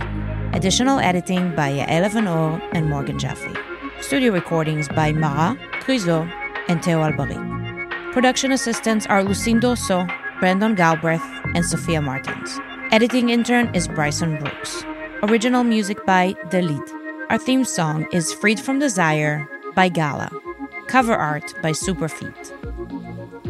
Additional 0.56 1.00
editing 1.00 1.54
by 1.54 1.70
Yael 1.70 2.10
Evanor 2.10 2.62
and 2.72 2.90
Morgan 2.90 3.20
Jaffe. 3.20 3.54
Studio 4.00 4.32
recordings 4.32 4.88
by 4.88 5.12
Mara, 5.12 5.58
Cruiseau, 5.82 6.32
and 6.70 6.82
Theo 6.82 7.00
Albari. 7.02 7.51
Production 8.12 8.52
assistants 8.52 9.06
are 9.06 9.24
Lucindo 9.24 9.78
So, 9.78 10.06
Brandon 10.42 10.76
Galbraith, 10.76 11.24
and 11.56 11.66
Sophia 11.66 12.02
Martins. 12.02 12.60
Editing 12.92 13.30
intern 13.30 13.74
is 13.74 13.88
Bryson 13.88 14.38
Brooks. 14.38 14.84
Original 15.24 15.64
music 15.64 16.06
by 16.06 16.36
Lead. 16.52 16.82
Our 17.30 17.38
theme 17.38 17.64
song 17.64 18.06
is 18.12 18.34
Freed 18.34 18.60
from 18.60 18.80
Desire 18.80 19.48
by 19.76 19.88
Gala. 19.88 20.30
Cover 20.88 21.16
art 21.16 21.54
by 21.62 21.72
Superfeet. 21.72 22.52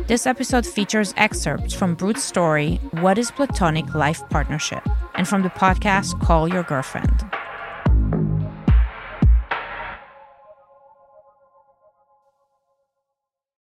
This 0.08 0.28
episode 0.28 0.68
features 0.68 1.16
excerpts 1.18 1.74
from 1.74 1.96
Brut's 1.96 2.24
story, 2.24 2.80
What 3.00 3.18
is 3.18 3.32
Platonic 3.32 3.96
Life 3.96 4.22
Partnership, 4.30 4.88
and 5.16 5.28
from 5.28 5.42
the 5.42 5.50
podcast 5.50 6.22
Call 6.22 6.48
Your 6.48 6.64
Girlfriend. 6.64 7.26